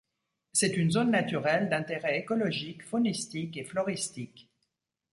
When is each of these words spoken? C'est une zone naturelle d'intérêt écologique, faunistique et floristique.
C'est 0.51 0.77
une 0.77 0.89
zone 0.89 1.11
naturelle 1.11 1.69
d'intérêt 1.69 2.17
écologique, 2.17 2.81
faunistique 2.83 3.55
et 3.55 3.63
floristique. 3.63 4.49